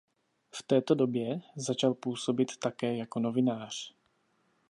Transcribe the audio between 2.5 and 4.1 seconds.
také jako novinář.